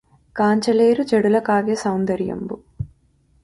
[0.35, 2.55] కాంచలేరు జడులు కావ్య సౌందర్యంబు